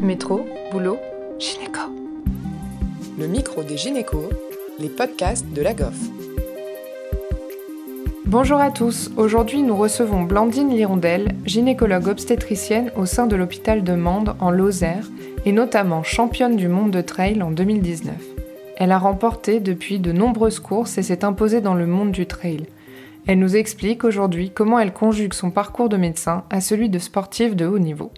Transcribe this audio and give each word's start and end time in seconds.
Métro, 0.00 0.46
boulot, 0.70 0.98
gynéco. 1.38 1.80
Le 3.18 3.26
micro 3.26 3.62
des 3.62 3.78
gynécos, 3.78 4.28
les 4.78 4.90
podcasts 4.90 5.46
de 5.54 5.62
la 5.62 5.72
GOF. 5.72 5.96
Bonjour 8.26 8.58
à 8.58 8.70
tous, 8.70 9.10
aujourd'hui 9.16 9.62
nous 9.62 9.76
recevons 9.76 10.22
Blandine 10.22 10.68
Lirondelle, 10.68 11.34
gynécologue 11.46 12.08
obstétricienne 12.08 12.92
au 12.94 13.06
sein 13.06 13.26
de 13.26 13.36
l'hôpital 13.36 13.84
de 13.84 13.94
Mende 13.94 14.36
en 14.38 14.50
Lozère 14.50 15.08
et 15.46 15.52
notamment 15.52 16.02
championne 16.02 16.56
du 16.56 16.68
monde 16.68 16.90
de 16.90 17.00
trail 17.00 17.42
en 17.42 17.50
2019. 17.50 18.14
Elle 18.76 18.92
a 18.92 18.98
remporté 18.98 19.60
depuis 19.60 19.98
de 19.98 20.12
nombreuses 20.12 20.60
courses 20.60 20.98
et 20.98 21.02
s'est 21.02 21.24
imposée 21.24 21.62
dans 21.62 21.74
le 21.74 21.86
monde 21.86 22.12
du 22.12 22.26
trail. 22.26 22.66
Elle 23.26 23.38
nous 23.38 23.56
explique 23.56 24.04
aujourd'hui 24.04 24.50
comment 24.50 24.78
elle 24.78 24.92
conjugue 24.92 25.32
son 25.32 25.50
parcours 25.50 25.88
de 25.88 25.96
médecin 25.96 26.44
à 26.50 26.60
celui 26.60 26.90
de 26.90 26.98
sportif 26.98 27.56
de 27.56 27.64
haut 27.64 27.78
niveau. 27.78 28.12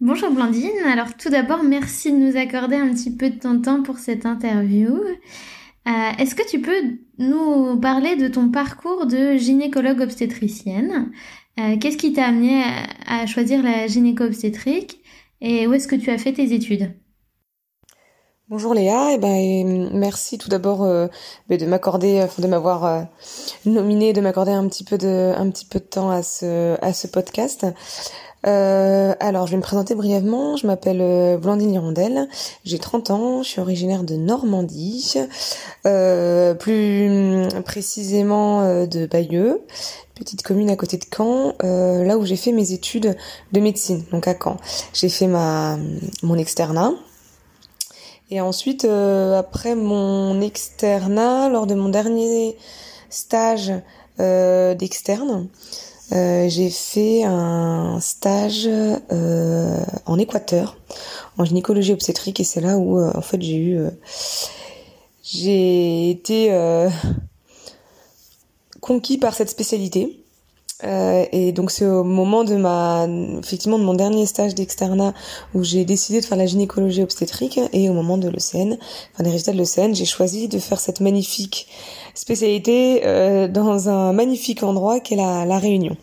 Bonjour 0.00 0.30
Blandine, 0.30 0.70
alors 0.86 1.14
tout 1.14 1.28
d'abord 1.28 1.62
merci 1.62 2.10
de 2.10 2.16
nous 2.16 2.34
accorder 2.38 2.76
un 2.76 2.88
petit 2.94 3.14
peu 3.14 3.28
de 3.28 3.38
ton 3.38 3.60
temps 3.60 3.82
pour 3.82 3.98
cette 3.98 4.24
interview. 4.24 4.94
Euh, 4.94 6.10
Est-ce 6.18 6.34
que 6.34 6.48
tu 6.48 6.62
peux 6.62 6.96
nous 7.18 7.78
parler 7.78 8.16
de 8.16 8.28
ton 8.28 8.48
parcours 8.50 9.04
de 9.04 9.36
gynécologue 9.36 10.00
obstétricienne? 10.00 11.12
Euh, 11.58 11.76
Qu'est-ce 11.76 11.98
qui 11.98 12.14
t'a 12.14 12.28
amené 12.28 12.62
à, 13.06 13.26
choisir 13.26 13.62
la 13.62 13.88
gynéco-obstétrique? 13.88 15.02
Et 15.42 15.66
où 15.66 15.74
est-ce 15.74 15.86
que 15.86 15.96
tu 15.96 16.08
as 16.08 16.16
fait 16.16 16.32
tes 16.32 16.54
études? 16.54 16.94
Bonjour 18.50 18.74
Léa, 18.74 19.12
et 19.12 19.18
ben 19.18 19.36
et 19.36 19.62
merci 19.62 20.36
tout 20.36 20.48
d'abord 20.48 20.82
euh, 20.82 21.06
de 21.48 21.66
m'accorder, 21.66 22.26
de 22.36 22.46
m'avoir 22.48 22.84
euh, 22.84 23.02
nominé, 23.64 24.12
de 24.12 24.20
m'accorder 24.20 24.50
un 24.50 24.66
petit 24.66 24.82
peu 24.82 24.98
de 24.98 25.32
un 25.36 25.48
petit 25.50 25.64
peu 25.64 25.78
de 25.78 25.84
temps 25.84 26.10
à 26.10 26.24
ce 26.24 26.76
à 26.82 26.92
ce 26.92 27.06
podcast. 27.06 27.64
Euh, 28.48 29.14
alors, 29.20 29.46
je 29.46 29.52
vais 29.52 29.56
me 29.56 29.62
présenter 29.62 29.94
brièvement. 29.94 30.56
Je 30.56 30.66
m'appelle 30.66 31.00
euh, 31.00 31.38
Blandine 31.38 31.74
Hirondelle. 31.74 32.28
J'ai 32.64 32.80
30 32.80 33.10
ans. 33.12 33.42
Je 33.44 33.50
suis 33.50 33.60
originaire 33.60 34.02
de 34.02 34.16
Normandie, 34.16 35.14
euh, 35.86 36.54
plus 36.54 37.46
précisément 37.64 38.62
euh, 38.62 38.86
de 38.86 39.06
Bayeux, 39.06 39.62
petite 40.16 40.42
commune 40.42 40.70
à 40.70 40.76
côté 40.76 40.96
de 40.96 41.04
Caen, 41.16 41.54
euh, 41.62 42.02
là 42.02 42.18
où 42.18 42.24
j'ai 42.24 42.36
fait 42.36 42.50
mes 42.50 42.72
études 42.72 43.16
de 43.52 43.60
médecine, 43.60 44.02
donc 44.10 44.26
à 44.26 44.34
Caen. 44.34 44.56
J'ai 44.92 45.08
fait 45.08 45.28
ma 45.28 45.78
mon 46.24 46.36
externat. 46.36 46.94
Et 48.30 48.40
ensuite, 48.40 48.84
après 48.84 49.74
mon 49.74 50.40
externat, 50.40 51.48
lors 51.48 51.66
de 51.66 51.74
mon 51.74 51.88
dernier 51.88 52.56
stage 53.08 53.72
d'externe, 54.18 55.48
euh, 56.12 56.48
j'ai 56.48 56.70
fait 56.70 57.22
un 57.22 58.00
stage 58.00 58.66
euh, 58.66 59.84
en 60.06 60.18
Équateur 60.18 60.76
en 61.38 61.44
gynécologie 61.44 61.92
obstétrique. 61.92 62.40
Et 62.40 62.44
c'est 62.44 62.60
là 62.60 62.78
où 62.78 62.98
euh, 62.98 63.12
en 63.14 63.22
fait 63.22 63.40
j'ai 63.40 63.56
eu 63.56 63.78
euh, 63.78 63.90
j'ai 65.22 66.10
été 66.10 66.52
euh, 66.52 66.88
conquis 68.80 69.18
par 69.18 69.34
cette 69.34 69.50
spécialité 69.50 70.19
et 70.82 71.52
donc 71.52 71.70
c'est 71.70 71.86
au 71.86 72.04
moment 72.04 72.44
de 72.44 72.56
ma 72.56 73.06
effectivement 73.38 73.78
de 73.78 73.84
mon 73.84 73.94
dernier 73.94 74.26
stage 74.26 74.54
d'externat 74.54 75.14
où 75.54 75.62
j'ai 75.62 75.84
décidé 75.84 76.20
de 76.20 76.24
faire 76.24 76.38
la 76.38 76.46
gynécologie 76.46 77.02
obstétrique 77.02 77.60
et 77.72 77.88
au 77.88 77.92
moment 77.92 78.18
de 78.18 78.28
l'ECN 78.28 78.76
enfin 79.12 79.24
des 79.24 79.30
résultats 79.30 79.52
de 79.52 79.58
l'ECN 79.58 79.94
j'ai 79.94 80.04
choisi 80.04 80.48
de 80.48 80.58
faire 80.58 80.80
cette 80.80 81.00
magnifique 81.00 81.68
spécialité 82.14 83.02
euh, 83.04 83.48
dans 83.48 83.88
un 83.88 84.12
magnifique 84.12 84.62
endroit 84.62 85.00
qu'est 85.00 85.16
la, 85.16 85.44
la 85.44 85.58
Réunion, 85.58 85.96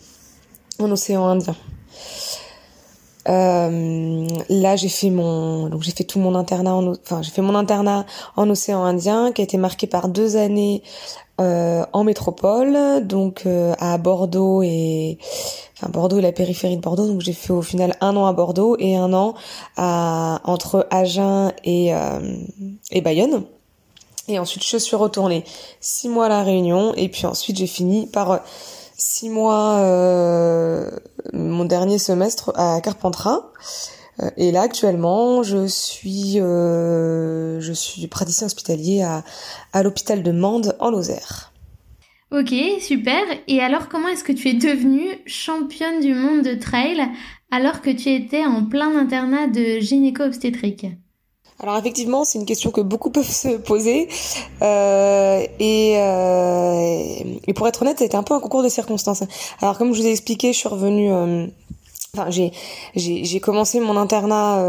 en 0.80 0.92
océan 0.92 1.25
Indien. 1.25 1.55
Euh, 3.28 4.28
là, 4.50 4.75
j'ai 4.75 4.89
fait 4.89 5.09
mon, 5.09 5.67
donc 5.70 5.83
j'ai 5.83 5.92
fait 5.92 6.03
tout 6.03 6.20
mon 6.20 6.36
internat, 6.36 6.73
en, 6.73 6.92
enfin 6.92 7.22
j'ai 7.22 7.31
fait 7.31 7.42
mon 7.42 7.56
internat 7.56 8.06
en 8.36 8.50
océan 8.50 8.83
Indien, 8.83 9.32
qui 9.32 9.42
a 9.42 9.43
été 9.43 9.58
marqué 9.58 9.88
par 9.88 10.08
deux 10.08 10.38
années 10.38 10.82
euh, 11.42 11.86
en 11.93 12.04
métropole, 12.04 13.05
donc 13.05 13.43
euh, 13.45 13.73
à 13.80 13.98
Bordeaux 13.98 14.64
et, 14.64 15.17
enfin 15.76 15.89
Bordeaux 15.92 16.20
et 16.20 16.21
la 16.21 16.32
périphérie 16.32 16.77
de 16.77 16.82
Bordeaux. 16.82 17.08
Donc 17.08 17.21
j'ai 17.21 17.33
fait 17.33 17.54
au 17.54 17.61
final 17.61 17.95
un 18.02 18.16
an 18.16 18.26
à 18.26 18.33
Bordeaux 18.33 18.77
et 18.80 18.95
un 18.95 19.14
an 19.14 19.36
entre 19.77 20.87
Agen 20.89 21.52
et 21.64 21.92
et 22.92 23.02
Bayonne. 23.02 23.43
Et 24.30 24.39
ensuite, 24.39 24.66
je 24.66 24.77
suis 24.77 24.95
retournée 24.98 25.43
six 25.80 26.10
mois 26.10 26.26
à 26.26 26.30
la 26.30 26.43
Réunion. 26.43 26.93
Et 26.95 27.08
puis 27.08 27.26
ensuite, 27.26 27.58
j'ai 27.58 27.67
fini 27.67 28.08
par 28.08 28.42
six 28.98 29.30
mois 29.30 29.80
mon 31.33 31.65
dernier 31.65 31.99
semestre 31.99 32.52
à 32.55 32.80
Carpentras. 32.82 33.52
Et 34.36 34.52
là, 34.52 34.61
actuellement, 34.61 35.43
je 35.43 35.67
suis 35.67 36.39
euh, 36.39 37.61
je 37.61 37.71
suis 37.71 38.08
praticien 38.08 38.48
hospitalier 38.48 39.04
à, 39.04 39.23
à 39.73 39.83
l'hôpital 39.83 40.23
de 40.23 40.32
Mende 40.32 40.76
en 40.80 40.89
Lozère. 40.89 41.54
Ok, 42.32 42.54
super. 42.82 43.23
Et 43.48 43.61
alors, 43.61 43.87
comment 43.87 44.10
est-ce 44.10 44.23
que 44.23 44.33
tu 44.33 44.49
es 44.49 44.54
devenue 44.54 45.08
championne 45.26 46.02
du 46.02 46.14
monde 46.14 46.43
de 46.43 46.55
trail 46.55 46.99
alors 47.52 47.82
que 47.82 47.89
tu 47.89 48.10
étais 48.10 48.45
en 48.45 48.66
plein 48.66 48.98
internat 48.98 49.48
de 49.48 49.80
gynéco-obstétrique? 49.80 50.87
Alors 51.60 51.78
effectivement, 51.78 52.23
c'est 52.23 52.38
une 52.38 52.45
question 52.45 52.72
que 52.72 52.82
beaucoup 52.82 53.10
peuvent 53.12 53.30
se 53.30 53.58
poser 53.58 54.08
euh, 54.62 55.45
et, 55.60 55.95
euh, 55.98 57.23
et, 57.48 57.54
pour 57.54 57.68
être 57.68 57.82
honnête, 57.82 58.00
c'était 58.00 58.16
un 58.16 58.23
peu 58.23 58.34
un 58.34 58.40
concours 58.40 58.64
de 58.64 58.70
circonstances. 58.70 59.23
Alors 59.62 59.78
comme 59.78 59.94
je 59.94 60.02
vous 60.02 60.08
ai 60.08 60.12
expliqué, 60.12 60.54
je 60.54 60.58
suis 60.58 60.70
revenue. 60.70 61.12
Euh, 61.12 61.48
enfin, 62.16 62.30
j'ai 62.30 62.52
j'ai 62.96 63.40
commencé 63.40 63.80
mon 63.80 63.98
internat 63.98 64.60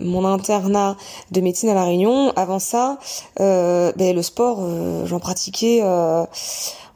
mon 0.00 0.24
internat 0.24 0.96
de 1.32 1.40
médecine 1.40 1.68
à 1.68 1.74
la 1.74 1.84
Réunion. 1.84 2.32
Avant 2.36 2.60
ça, 2.60 2.98
ben, 3.38 4.14
le 4.14 4.22
sport, 4.22 4.64
j'en 5.06 5.18
pratiquais 5.18 5.82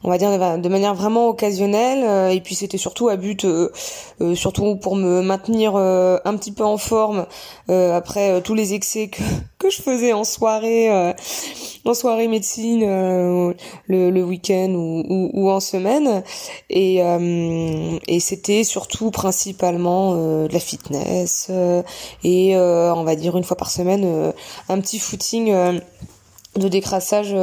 on 0.05 0.09
va 0.09 0.19
dire 0.19 0.59
de 0.59 0.69
manière 0.69 0.93
vraiment 0.93 1.29
occasionnelle 1.29 2.03
euh, 2.03 2.29
et 2.29 2.39
puis 2.39 2.53
c'était 2.53 2.77
surtout 2.77 3.09
à 3.09 3.15
but 3.15 3.43
euh, 3.43 3.71
euh, 4.21 4.35
surtout 4.35 4.75
pour 4.75 4.95
me 4.95 5.21
maintenir 5.23 5.75
un 5.75 6.37
petit 6.37 6.51
peu 6.51 6.63
en 6.63 6.77
forme 6.77 7.25
après 7.67 8.41
tous 8.41 8.53
les 8.53 8.73
excès 8.73 9.07
que, 9.07 9.21
que 9.57 9.69
je 9.71 9.81
faisais 9.81 10.13
en 10.13 10.23
soirée 10.23 11.13
en 11.85 11.93
soirée 11.93 12.27
médecine 12.27 12.81
le, 13.87 14.23
week-end 14.23 14.73
ou, 14.75 15.49
en 15.49 15.59
semaine. 15.59 16.23
Et 16.69 16.97
et 18.07 18.19
c'était 18.19 18.63
surtout 18.63 19.11
principalement 19.11 20.15
de 20.15 20.53
la 20.53 20.59
fitness 20.59 21.49
et 22.23 22.55
on 22.55 23.03
va 23.03 23.15
dire 23.15 23.37
une 23.37 23.43
fois 23.43 23.57
par 23.57 23.71
semaine 23.71 24.33
un 24.69 24.79
petit 24.79 24.99
footing 24.99 25.53
de 26.55 26.67
décrassage 26.67 27.35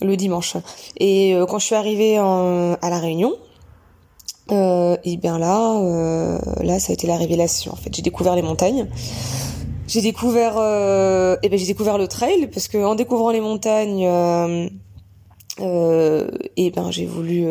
le 0.00 0.16
dimanche. 0.16 0.56
Et 0.98 1.34
euh, 1.34 1.46
quand 1.46 1.58
je 1.58 1.66
suis 1.66 1.74
arrivée 1.74 2.18
en, 2.18 2.74
à 2.80 2.90
la 2.90 2.98
Réunion, 2.98 3.34
euh, 4.52 4.96
et 5.04 5.16
bien 5.16 5.38
là, 5.38 5.78
euh, 5.78 6.38
là, 6.62 6.80
ça 6.80 6.90
a 6.90 6.94
été 6.94 7.06
la 7.06 7.16
révélation. 7.16 7.72
En 7.72 7.76
fait, 7.76 7.94
j'ai 7.94 8.02
découvert 8.02 8.34
les 8.34 8.42
montagnes. 8.42 8.88
J'ai 9.86 10.02
découvert, 10.02 10.54
euh, 10.56 11.36
et 11.42 11.48
ben 11.48 11.58
j'ai 11.58 11.66
découvert 11.66 11.98
le 11.98 12.06
trail 12.06 12.46
parce 12.46 12.68
que 12.68 12.78
en 12.78 12.94
découvrant 12.94 13.30
les 13.30 13.40
montagnes, 13.40 14.08
euh, 15.62 16.00
euh, 16.20 16.28
et 16.56 16.70
ben 16.70 16.90
j'ai 16.90 17.06
voulu 17.06 17.46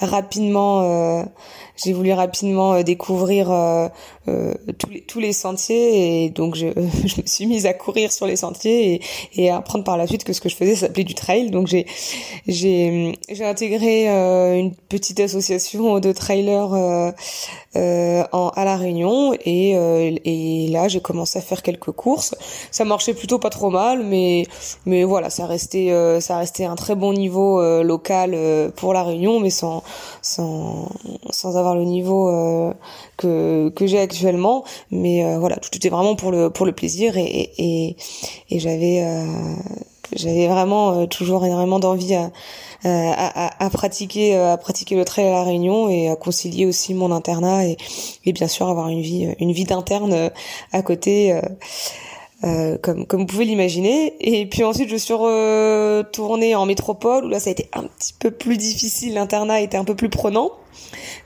rapidement 0.00 1.24
j'ai 1.76 1.92
voulu 1.92 2.12
rapidement 2.12 2.74
euh, 2.74 2.82
découvrir 2.82 3.50
euh, 3.50 3.88
euh, 4.28 4.54
tous, 5.08 5.18
les, 5.20 5.32
sentiers 5.32 6.24
et 6.24 6.30
donc 6.30 6.54
je, 6.54 6.66
me 6.66 7.26
suis 7.26 7.46
mise 7.46 7.66
à 7.66 7.74
courir 7.74 8.12
sur 8.12 8.26
les 8.26 8.36
sentiers 8.36 8.94
et, 8.94 9.02
et 9.42 9.50
à 9.50 9.56
apprendre 9.56 9.84
par 9.84 9.96
la 9.96 10.06
suite 10.06 10.24
que 10.24 10.32
ce 10.32 10.40
que 10.40 10.48
je 10.48 10.56
faisais 10.56 10.76
s'appelait 10.76 11.04
du 11.04 11.14
trail. 11.14 11.50
Donc 11.50 11.66
j'ai 11.66 11.86
j'ai 12.46 13.18
j'ai 13.28 13.44
intégré 13.44 14.06
une 14.06 14.74
petite 14.74 15.18
association 15.20 15.98
de 15.98 16.12
trailers 16.12 17.14
en, 17.76 18.48
à 18.54 18.64
la 18.64 18.76
Réunion 18.76 19.34
et 19.44 19.72
et 20.24 20.68
là 20.68 20.88
j'ai 20.88 21.00
commencé 21.00 21.38
à 21.38 21.42
faire 21.42 21.62
quelques 21.62 21.92
courses. 21.92 22.34
Ça 22.70 22.84
marchait 22.84 23.14
plutôt 23.14 23.38
pas 23.38 23.50
trop 23.50 23.70
mal, 23.70 24.04
mais 24.04 24.46
mais 24.86 25.04
voilà, 25.04 25.30
ça 25.30 25.46
restait 25.46 25.90
ça 26.20 26.38
restait 26.38 26.64
un 26.64 26.76
très 26.76 26.94
bon 26.94 27.12
niveau 27.12 27.60
local 27.82 28.36
pour 28.76 28.92
la 28.92 29.02
Réunion, 29.02 29.40
mais 29.40 29.50
sans 29.50 29.82
sans 30.22 30.88
sans 31.30 31.56
avoir 31.56 31.74
le 31.74 31.84
niveau 31.84 32.28
euh, 32.28 32.72
que 33.16 33.70
que 33.70 33.86
j'ai 33.86 33.98
actuellement 33.98 34.64
mais 34.90 35.24
euh, 35.24 35.38
voilà 35.38 35.56
tout 35.56 35.74
était 35.74 35.88
vraiment 35.88 36.16
pour 36.16 36.30
le 36.30 36.50
pour 36.50 36.66
le 36.66 36.72
plaisir 36.72 37.16
et 37.16 37.52
et, 37.58 37.96
et, 38.50 38.58
j'avais 38.58 39.02
euh, 39.02 39.54
j'avais 40.14 40.48
vraiment 40.48 41.06
toujours 41.06 41.44
énormément 41.44 41.78
d'envie 41.78 42.14
à, 42.14 42.30
à, 42.84 43.64
à, 43.64 43.70
pratiquer 43.70 44.36
à 44.36 44.56
pratiquer 44.56 44.96
le 44.96 45.04
trail 45.04 45.26
à 45.28 45.32
la 45.32 45.42
Réunion 45.44 45.88
et 45.88 46.08
à 46.08 46.16
concilier 46.16 46.66
aussi 46.66 46.94
mon 46.94 47.10
internat 47.10 47.66
et, 47.66 47.76
et 48.24 48.32
bien 48.32 48.48
sûr 48.48 48.68
avoir 48.68 48.88
une 48.88 49.00
vie 49.00 49.28
une 49.38 49.52
vie 49.52 49.64
d'interne 49.64 50.30
à 50.72 50.82
côté 50.82 51.40
Euh, 52.42 52.76
comme 52.78 53.06
comme 53.06 53.20
vous 53.20 53.26
pouvez 53.26 53.44
l'imaginer. 53.44 54.14
Et 54.20 54.46
puis 54.46 54.64
ensuite, 54.64 54.88
je 54.88 54.96
suis 54.96 55.14
retournée 55.14 56.54
en 56.54 56.66
métropole 56.66 57.26
où 57.26 57.28
là, 57.28 57.40
ça 57.40 57.50
a 57.50 57.52
été 57.52 57.68
un 57.72 57.84
petit 57.84 58.12
peu 58.18 58.30
plus 58.30 58.56
difficile. 58.56 59.14
L'internat 59.14 59.60
était 59.60 59.76
un 59.76 59.84
peu 59.84 59.94
plus 59.94 60.10
prenant. 60.10 60.52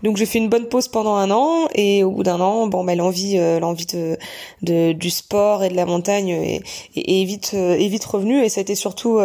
Donc 0.02 0.16
j'ai 0.16 0.26
fait 0.26 0.38
une 0.38 0.48
bonne 0.48 0.68
pause 0.68 0.88
pendant 0.88 1.16
un 1.16 1.30
an 1.30 1.68
et 1.74 2.04
au 2.04 2.10
bout 2.10 2.22
d'un 2.22 2.40
an, 2.40 2.66
bon, 2.68 2.84
bah, 2.84 2.94
l'envie, 2.94 3.38
euh, 3.38 3.58
l'envie 3.58 3.86
de, 3.86 4.16
de, 4.62 4.92
du 4.92 5.10
sport 5.10 5.64
et 5.64 5.70
de 5.70 5.74
la 5.74 5.86
montagne 5.86 6.28
est, 6.28 6.62
est, 6.94 7.24
vite, 7.24 7.54
est 7.54 7.88
vite 7.88 8.04
revenue 8.04 8.44
et 8.44 8.48
ça 8.48 8.60
a 8.60 8.62
été 8.62 8.74
surtout 8.74 9.18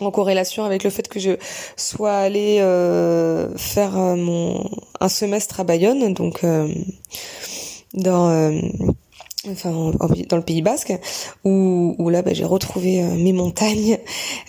en 0.00 0.10
corrélation 0.10 0.64
avec 0.64 0.84
le 0.84 0.90
fait 0.90 1.08
que 1.08 1.20
je 1.20 1.32
sois 1.76 2.12
allée 2.14 2.58
euh, 2.60 3.56
faire 3.56 3.92
mon 3.92 4.68
un 5.00 5.08
semestre 5.08 5.60
à 5.60 5.64
Bayonne, 5.64 6.12
donc 6.12 6.44
dans 7.94 8.50
enfin 9.48 9.92
dans 10.28 10.36
le 10.36 10.42
Pays 10.42 10.60
Basque 10.60 10.92
où, 11.44 11.94
où 11.98 12.08
là 12.10 12.20
bah, 12.22 12.32
j'ai 12.34 12.44
retrouvé 12.44 13.02
euh, 13.02 13.14
mes 13.16 13.32
montagnes. 13.32 13.98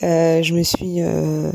Euh, 0.04 0.44
je 0.44 0.54
me 0.54 0.64
suis 0.64 1.02
euh, 1.02 1.52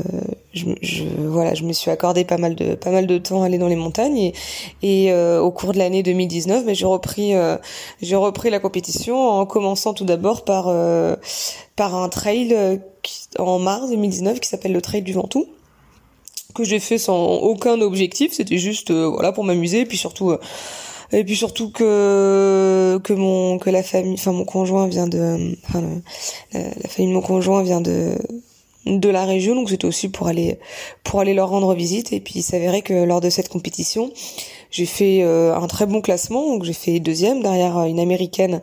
je, 0.53 0.65
je, 0.81 1.03
voilà 1.19 1.53
je 1.53 1.63
me 1.63 1.73
suis 1.73 1.91
accordé 1.91 2.23
pas 2.23 2.37
mal 2.37 2.55
de 2.55 2.73
pas 2.73 2.89
mal 2.89 3.05
de 3.05 3.17
temps 3.17 3.43
à 3.43 3.45
aller 3.45 3.59
dans 3.59 3.67
les 3.67 3.75
montagnes 3.75 4.17
et, 4.17 4.33
et 4.81 5.11
euh, 5.11 5.39
au 5.39 5.51
cours 5.51 5.73
de 5.73 5.77
l'année 5.77 6.01
2019 6.01 6.65
bah, 6.65 6.73
j'ai 6.73 6.85
repris 6.85 7.35
euh, 7.35 7.57
j'ai 8.01 8.15
repris 8.15 8.49
la 8.49 8.59
compétition 8.59 9.29
en 9.29 9.45
commençant 9.45 9.93
tout 9.93 10.05
d'abord 10.05 10.43
par 10.43 10.73
par 11.75 11.95
un 11.95 12.09
trail 12.09 12.79
en 13.37 13.59
mars 13.59 13.89
2019 13.89 14.39
qui 14.39 14.49
s'appelle 14.49 14.73
le 14.73 14.81
trail 14.81 15.03
du 15.03 15.13
Ventoux 15.13 15.45
que 16.55 16.63
j'ai 16.63 16.79
fait 16.79 16.97
sans 16.97 17.35
aucun 17.35 17.81
objectif. 17.81 18.33
C'était 18.33 18.57
juste 18.57 18.91
voilà 18.91 19.31
pour 19.31 19.43
m'amuser 19.43 19.81
et 19.81 19.85
puis 19.85 19.97
surtout 19.97 20.35
et 21.11 21.23
puis 21.23 21.35
surtout 21.35 21.71
que 21.71 22.99
que 23.03 23.13
mon 23.13 23.57
que 23.59 23.69
la 23.69 23.83
famille 23.83 24.13
enfin 24.13 24.33
mon 24.33 24.45
conjoint 24.45 24.87
vient 24.87 25.07
de 25.07 25.55
enfin 25.67 25.81
la, 26.53 26.59
la 26.59 26.89
famille 26.89 27.11
de 27.11 27.15
mon 27.15 27.21
conjoint 27.21 27.63
vient 27.63 27.81
de 27.81 28.15
de 28.87 29.09
la 29.09 29.25
région 29.25 29.55
donc 29.55 29.69
c'était 29.69 29.85
aussi 29.85 30.09
pour 30.09 30.27
aller 30.27 30.57
pour 31.03 31.19
aller 31.19 31.33
leur 31.33 31.49
rendre 31.49 31.73
visite. 31.73 32.13
Et 32.13 32.19
puis 32.19 32.35
il 32.37 32.43
s'avérait 32.43 32.81
que 32.81 32.93
lors 32.93 33.21
de 33.21 33.29
cette 33.29 33.49
compétition 33.49 34.11
j'ai 34.71 34.85
fait 34.85 35.19
euh, 35.23 35.55
un 35.55 35.67
très 35.67 35.85
bon 35.85 36.01
classement, 36.01 36.47
donc 36.47 36.63
j'ai 36.63 36.73
fait 36.73 36.99
deuxième 36.99 37.41
derrière 37.41 37.77
euh, 37.77 37.85
une 37.85 37.99
américaine 37.99 38.61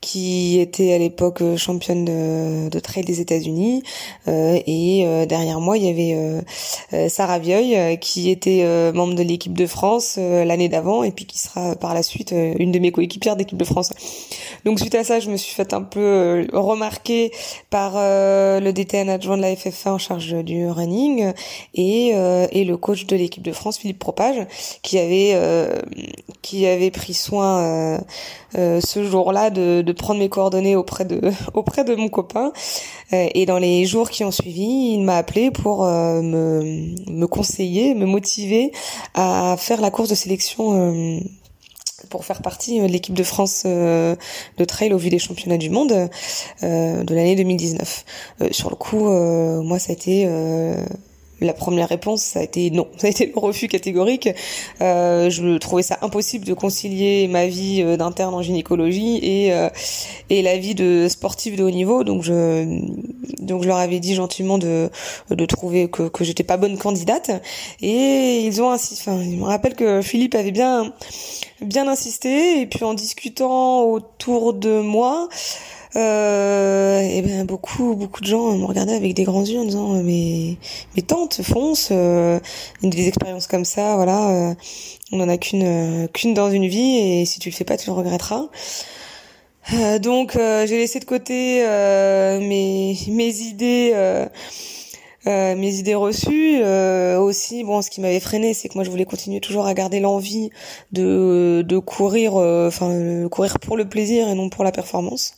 qui 0.00 0.58
était 0.60 0.92
à 0.92 0.98
l'époque 0.98 1.42
euh, 1.42 1.56
championne 1.56 2.04
de, 2.04 2.68
de 2.68 2.78
trail 2.80 3.04
des 3.04 3.20
États-Unis, 3.20 3.82
et 4.26 5.26
derrière 5.28 5.60
moi 5.60 5.76
il 5.76 5.84
y 5.84 5.88
avait 5.88 7.08
Sarah 7.08 7.38
Vieuil 7.38 7.98
qui 7.98 8.30
était 8.30 8.64
membre 8.92 9.14
de 9.14 9.22
l'équipe 9.22 9.52
de 9.52 9.66
France 9.66 10.18
l'année 10.18 10.68
d'avant 10.68 11.02
et 11.02 11.10
puis 11.10 11.26
qui 11.26 11.38
sera 11.38 11.76
par 11.76 11.94
la 11.94 12.02
suite 12.02 12.32
une 12.32 12.72
de 12.72 12.78
mes 12.78 12.92
coéquipières 12.92 13.36
d'équipe 13.36 13.58
de 13.58 13.64
France. 13.64 13.92
Donc 14.64 14.80
suite 14.80 14.94
à 14.94 15.04
ça, 15.04 15.20
je 15.20 15.30
me 15.30 15.36
suis 15.36 15.54
fait 15.54 15.72
un 15.72 15.82
peu 15.82 16.46
remarquer 16.52 17.32
par 17.70 17.94
le 17.94 18.70
DTN 18.72 19.10
adjoint 19.10 19.36
de 19.36 19.42
la 19.42 19.54
FFA 19.54 19.94
en 19.94 19.98
charge 19.98 20.34
du 20.44 20.68
running 20.68 21.32
et, 21.74 22.08
et 22.08 22.64
le 22.64 22.76
coach 22.76 23.06
de 23.06 23.16
l'équipe 23.16 23.42
de 23.42 23.52
France, 23.52 23.78
Philippe 23.78 23.98
Propage, 23.98 24.46
qui 24.82 24.98
avait 24.98 25.34
euh, 25.44 25.80
qui 26.42 26.66
avait 26.66 26.90
pris 26.90 27.14
soin 27.14 27.62
euh, 27.62 27.98
euh, 28.58 28.80
ce 28.80 29.02
jour-là 29.02 29.48
de, 29.48 29.92
prendre 29.92 30.20
mes 30.20 30.28
coordonnées 30.28 30.76
auprès 30.76 31.04
de 31.06 31.20
auprès 31.54 31.84
de 31.84 31.94
mon 31.94 32.08
copain. 32.08 32.52
et 33.12 33.46
dans 33.46 33.58
les 33.58 33.86
jours 33.86 34.10
qui 34.10 34.24
ont 34.24 34.30
suivi, 34.30 34.92
il 34.94 35.02
m'a 35.02 35.16
appelé 35.16 35.50
pour 35.50 35.84
me, 35.84 36.94
me 37.10 37.26
conseiller, 37.26 37.94
me 37.94 38.04
motiver 38.06 38.72
à 39.14 39.56
faire 39.58 39.80
la 39.80 39.90
course 39.90 40.10
de 40.10 40.14
sélection 40.14 41.20
pour 42.10 42.24
faire 42.24 42.42
partie 42.42 42.80
de 42.80 42.86
l'équipe 42.86 43.14
de 43.14 43.22
France 43.22 43.64
de 43.64 44.64
trail 44.66 44.92
au 44.92 44.98
vu 44.98 45.08
des 45.08 45.18
championnats 45.18 45.58
du 45.58 45.70
monde 45.70 46.10
de 46.62 47.14
l'année 47.14 47.36
2019. 47.36 48.04
sur 48.50 48.68
le 48.68 48.76
coup, 48.76 49.08
moi, 49.62 49.78
ça 49.78 49.90
a 49.90 49.94
été 49.94 50.26
la 51.40 51.52
première 51.52 51.88
réponse, 51.88 52.22
ça 52.22 52.40
a 52.40 52.42
été 52.42 52.70
non. 52.70 52.88
Ça 52.98 53.08
a 53.08 53.10
été 53.10 53.26
le 53.26 53.38
refus 53.38 53.68
catégorique. 53.68 54.28
Euh, 54.80 55.28
je 55.28 55.58
trouvais 55.58 55.82
ça 55.82 55.98
impossible 56.00 56.44
de 56.44 56.54
concilier 56.54 57.28
ma 57.28 57.46
vie 57.46 57.82
euh, 57.82 57.96
d'interne 57.96 58.34
en 58.34 58.40
gynécologie 58.42 59.18
et 59.22 59.52
euh, 59.52 59.68
et 60.30 60.42
la 60.42 60.56
vie 60.56 60.74
de 60.74 61.06
sportive 61.08 61.56
de 61.56 61.64
haut 61.64 61.70
niveau. 61.70 62.04
Donc 62.04 62.22
je 62.22 62.80
donc 63.40 63.62
je 63.62 63.68
leur 63.68 63.78
avais 63.78 64.00
dit 64.00 64.14
gentiment 64.14 64.58
de 64.58 64.90
de 65.30 65.46
trouver 65.46 65.90
que 65.90 66.08
que 66.08 66.24
j'étais 66.24 66.44
pas 66.44 66.56
bonne 66.56 66.78
candidate 66.78 67.30
et 67.82 68.40
ils 68.44 68.62
ont 68.62 68.70
insisté. 68.70 69.10
Enfin, 69.10 69.22
je 69.22 69.36
me 69.36 69.44
rappelle 69.44 69.74
que 69.74 70.00
Philippe 70.02 70.34
avait 70.34 70.52
bien 70.52 70.92
bien 71.60 71.88
insisté 71.88 72.60
et 72.60 72.66
puis 72.66 72.84
en 72.84 72.94
discutant 72.94 73.84
autour 73.84 74.54
de 74.54 74.80
moi 74.80 75.28
euh, 75.96 77.00
et 77.00 77.22
ben 77.22 77.44
beaucoup 77.44 77.94
beaucoup 77.94 78.20
de 78.20 78.26
gens 78.26 78.56
me 78.56 78.64
regardaient 78.64 78.94
avec 78.94 79.14
des 79.14 79.22
grands 79.22 79.44
yeux 79.44 79.60
en 79.60 79.64
disant 79.64 80.02
mais 80.02 80.56
mais 80.96 81.02
tante 81.02 81.40
fonce 81.42 81.90
euh, 81.92 82.40
des 82.82 83.06
expériences 83.06 83.46
comme 83.46 83.64
ça 83.64 83.94
voilà 83.94 84.30
euh, 84.30 84.54
on 85.12 85.20
en 85.20 85.28
a 85.28 85.38
qu'une 85.38 85.62
euh, 85.64 86.06
qu'une 86.08 86.34
dans 86.34 86.50
une 86.50 86.66
vie 86.66 86.98
et 86.98 87.24
si 87.26 87.38
tu 87.38 87.48
le 87.48 87.54
fais 87.54 87.64
pas 87.64 87.76
tu 87.76 87.86
le 87.86 87.92
regretteras. 87.92 88.48
Euh, 89.72 89.98
donc 89.98 90.32
j'ai 90.34 90.76
laissé 90.76 90.98
de 90.98 91.04
côté 91.04 91.62
mes 92.40 92.96
mes 93.08 93.36
idées 93.38 93.92
euh, 95.26 95.54
mes 95.56 95.76
idées 95.76 95.94
reçues 95.94 96.60
euh, 96.62 97.18
aussi 97.18 97.64
bon 97.64 97.80
ce 97.80 97.88
qui 97.88 98.02
m'avait 98.02 98.20
freiné 98.20 98.52
c'est 98.52 98.68
que 98.68 98.74
moi 98.74 98.84
je 98.84 98.90
voulais 98.90 99.06
continuer 99.06 99.40
toujours 99.40 99.66
à 99.66 99.72
garder 99.72 99.98
l'envie 99.98 100.50
de 100.92 101.64
de 101.66 101.78
courir 101.78 102.36
euh, 102.36 102.68
enfin 102.68 103.28
courir 103.30 103.58
pour 103.58 103.78
le 103.78 103.88
plaisir 103.88 104.28
et 104.28 104.34
non 104.34 104.50
pour 104.50 104.64
la 104.64 104.72
performance. 104.72 105.34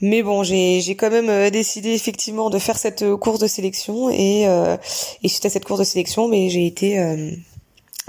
Mais 0.00 0.22
bon 0.22 0.44
j'ai 0.44 0.80
j'ai 0.80 0.94
quand 0.94 1.10
même 1.10 1.50
décidé 1.50 1.90
effectivement 1.90 2.50
de 2.50 2.58
faire 2.58 2.78
cette 2.78 3.04
course 3.16 3.40
de 3.40 3.46
sélection 3.46 4.10
et 4.10 4.44
et 5.22 5.28
suite 5.28 5.44
à 5.44 5.50
cette 5.50 5.64
course 5.64 5.80
de 5.80 5.84
sélection 5.84 6.28
mais 6.28 6.48
j'ai 6.48 6.66
été 6.66 6.98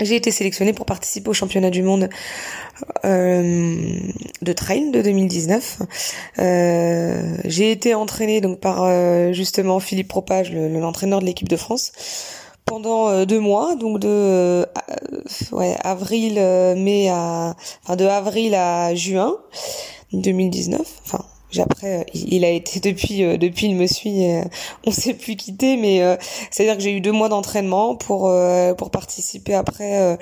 j'ai 0.02 0.16
été 0.16 0.32
sélectionnée 0.32 0.74
pour 0.74 0.86
participer 0.86 1.30
au 1.30 1.34
championnat 1.34 1.70
du 1.70 1.84
monde 1.84 2.10
euh, 3.06 4.00
de 4.42 4.54
trail 4.54 4.92
de 4.92 5.02
2019. 5.02 5.82
Euh, 6.40 7.38
j'ai 7.46 7.72
été 7.72 7.94
entraînée 7.94 8.42
donc 8.42 8.60
par 8.60 8.84
euh, 8.84 9.32
justement 9.34 9.80
Philippe 9.80 10.08
Propage, 10.08 10.52
l'entraîneur 10.52 11.20
de 11.20 11.26
l'équipe 11.26 11.48
de 11.48 11.58
France, 11.58 11.92
pendant 12.66 13.10
euh, 13.10 13.26
deux 13.26 13.40
mois, 13.40 13.76
donc 13.76 14.00
de 14.00 14.08
euh, 14.08 14.66
ouais, 15.52 15.76
avril, 15.84 16.36
mai 16.78 17.10
à, 17.10 17.56
enfin 17.84 17.96
de 17.96 18.06
avril 18.06 18.56
à 18.56 18.96
juin 18.96 19.38
2019. 20.14 20.82
Enfin 21.06 21.26
après, 21.60 22.06
il 22.14 22.46
a 22.46 22.50
été 22.50 22.80
depuis, 22.92 23.38
depuis 23.38 23.68
il 23.68 23.76
me 23.76 23.88
suit, 23.88 24.24
on 24.86 24.92
s'est 24.92 25.14
plus 25.14 25.36
quitté, 25.36 25.78
mais 25.78 26.18
c'est 26.50 26.64
à 26.64 26.66
dire 26.68 26.78
que 26.78 26.84
j'ai 26.84 26.94
eu 26.94 27.02
deux 27.02 27.12
mois 27.12 27.30
d'entraînement 27.30 27.96
pour 27.96 28.32
pour 28.78 28.92
participer 28.92 29.54
après 29.54 30.18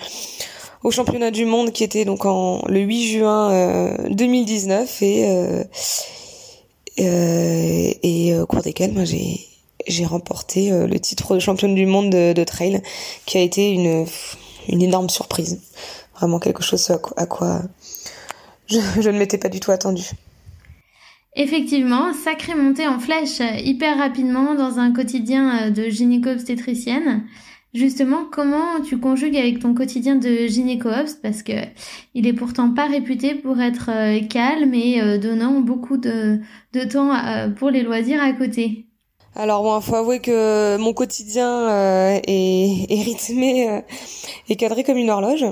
au 0.84 0.92
championnat 0.92 1.32
du 1.32 1.46
monde 1.46 1.72
qui 1.72 1.84
était 1.84 2.06
donc 2.06 2.26
en 2.26 2.62
le 2.68 2.80
8 2.80 3.08
juin 3.08 3.96
2019 4.10 5.02
et 5.02 5.26
euh, 5.28 5.64
euh, 7.00 7.92
et 8.04 8.36
au 8.38 8.46
cours 8.46 8.62
desquels 8.62 8.94
moi 8.94 9.04
j'ai 9.04 9.40
j'ai 9.88 10.06
remporté 10.06 10.72
euh, 10.72 10.88
le 10.88 11.00
titre 11.00 11.36
de 11.36 11.40
championne 11.40 11.74
du 11.74 11.86
monde 11.86 12.10
de, 12.10 12.34
de, 12.34 12.44
trail 12.44 12.82
qui 13.26 13.38
a 13.38 13.42
été 13.42 13.72
une 13.72 14.06
une 14.68 14.82
énorme 14.82 15.10
surprise. 15.10 15.62
Vraiment 16.16 16.40
quelque 16.40 16.62
chose 16.62 16.92
à 17.16 17.26
quoi, 17.26 17.62
je, 18.68 18.80
je 19.00 19.10
ne 19.10 19.18
m'étais 19.18 19.38
pas 19.38 19.50
du 19.50 19.60
tout 19.60 19.72
attendu 19.72 20.04
Effectivement, 21.36 22.14
sacrée 22.14 22.56
montée 22.56 22.88
en 22.88 23.00
flèche 23.00 23.42
hyper 23.64 23.98
rapidement 23.98 24.56
dans 24.56 24.80
un 24.80 24.92
quotidien 24.92 25.70
de 25.70 25.84
gynéco-obstétricienne. 25.84 27.24
Justement, 27.74 28.26
comment 28.26 28.82
tu 28.84 28.98
conjugues 28.98 29.38
avec 29.38 29.60
ton 29.60 29.76
quotidien 29.76 30.16
de 30.16 30.48
gynéco 30.48 30.90
parce 31.22 31.44
que 31.44 31.54
il 32.16 32.26
est 32.26 32.34
pourtant 32.34 32.74
pas 32.74 32.88
réputé 32.88 33.36
pour 33.36 33.62
être 33.62 33.92
euh, 33.92 34.26
calme 34.28 34.74
et 34.74 35.00
euh, 35.02 35.20
donnant 35.20 35.62
beaucoup 35.62 35.98
de, 35.98 36.40
de 36.74 36.84
temps 36.90 37.14
euh, 37.14 37.50
pour 37.50 37.70
les 37.70 37.84
loisirs 37.84 38.24
à 38.24 38.34
côté. 38.34 38.89
Alors 39.36 39.64
bon, 39.64 39.80
faut 39.80 39.96
avouer 39.96 40.20
que 40.20 40.78
mon 40.78 40.92
quotidien 40.92 41.70
euh, 41.70 42.20
est, 42.28 42.92
est, 42.92 43.02
rythmé 43.04 43.70
euh, 43.70 43.82
et 44.50 44.56
cadré 44.56 44.84
comme 44.84 44.98
une 44.98 45.10
horloge, 45.12 45.46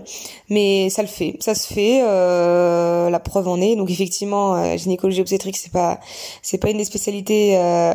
mais 0.49 0.89
ça 0.89 1.03
le 1.03 1.07
fait, 1.07 1.37
ça 1.39 1.53
se 1.53 1.71
fait. 1.71 2.01
Euh, 2.03 3.09
la 3.09 3.19
preuve 3.19 3.47
en 3.47 3.61
est. 3.61 3.75
Donc 3.75 3.89
effectivement, 3.91 4.55
euh, 4.55 4.77
gynécologie 4.77 5.21
obstétrique, 5.21 5.57
c'est 5.57 5.71
pas 5.71 5.99
c'est 6.41 6.57
pas 6.57 6.71
une 6.71 6.77
des 6.77 6.85
spécialités 6.85 7.57
euh, 7.57 7.93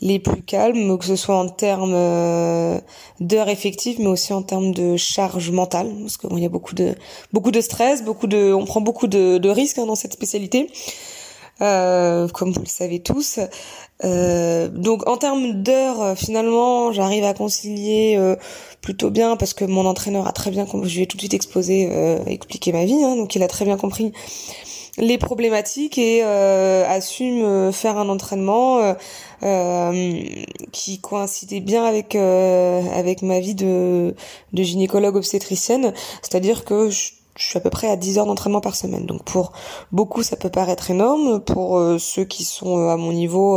les 0.00 0.18
plus 0.18 0.42
calmes, 0.42 0.98
que 0.98 1.04
ce 1.06 1.16
soit 1.16 1.36
en 1.36 1.48
termes 1.48 1.94
d'heures 3.20 3.48
effectives, 3.48 4.00
mais 4.00 4.08
aussi 4.08 4.32
en 4.32 4.42
termes 4.42 4.72
de 4.72 4.96
charge 4.96 5.50
mentale, 5.50 5.90
parce 6.00 6.18
qu'il 6.18 6.28
bon, 6.30 6.36
y 6.36 6.46
a 6.46 6.50
beaucoup 6.50 6.74
de 6.74 6.94
beaucoup 7.32 7.50
de 7.50 7.60
stress, 7.60 8.04
beaucoup 8.04 8.26
de, 8.26 8.52
on 8.52 8.66
prend 8.66 8.82
beaucoup 8.82 9.06
de, 9.06 9.38
de 9.38 9.48
risques 9.48 9.78
hein, 9.78 9.86
dans 9.86 9.94
cette 9.94 10.12
spécialité. 10.12 10.68
Euh, 11.62 12.26
comme 12.28 12.52
vous 12.52 12.60
le 12.60 12.66
savez 12.66 13.00
tous. 13.00 13.38
Euh, 14.04 14.68
donc 14.68 15.08
en 15.08 15.16
termes 15.16 15.62
d'heures, 15.62 16.02
euh, 16.02 16.14
finalement, 16.14 16.92
j'arrive 16.92 17.24
à 17.24 17.32
concilier 17.34 18.18
plutôt 18.80 19.10
bien 19.10 19.36
parce 19.36 19.54
que 19.54 19.64
mon 19.64 19.86
entraîneur 19.86 20.26
a 20.26 20.32
très 20.32 20.50
bien, 20.50 20.66
je 20.66 20.96
lui 20.96 21.02
ai 21.02 21.06
tout 21.06 21.16
de 21.16 21.22
suite 21.22 21.34
exposé, 21.34 21.88
expliqué 22.26 22.72
ma 22.72 22.84
vie, 22.84 23.02
hein, 23.02 23.16
donc 23.16 23.34
il 23.34 23.42
a 23.42 23.48
très 23.48 23.64
bien 23.64 23.76
compris 23.76 24.12
les 24.96 25.18
problématiques 25.18 25.98
et 25.98 26.20
euh, 26.22 26.84
assume 26.88 27.72
faire 27.72 27.98
un 27.98 28.08
entraînement 28.08 28.94
qui 30.72 31.00
coïncidait 31.00 31.60
bien 31.60 31.84
avec 31.84 32.14
avec 32.14 33.22
ma 33.22 33.40
vie 33.40 33.54
de 33.54 34.14
de 34.52 34.62
gynécologue 34.62 35.16
obstétricienne, 35.16 35.94
c'est-à-dire 36.22 36.64
que 36.64 36.90
je, 36.90 37.12
je 37.36 37.46
suis 37.46 37.58
à 37.58 37.60
peu 37.60 37.70
près 37.70 37.88
à 37.88 37.96
10 37.96 38.18
heures 38.18 38.26
d'entraînement 38.26 38.60
par 38.60 38.76
semaine. 38.76 39.06
Donc 39.06 39.24
pour 39.24 39.52
beaucoup 39.92 40.22
ça 40.22 40.36
peut 40.36 40.50
paraître 40.50 40.90
énorme, 40.90 41.40
pour 41.40 41.80
ceux 41.98 42.24
qui 42.24 42.44
sont 42.44 42.88
à 42.88 42.96
mon 42.96 43.12
niveau 43.12 43.56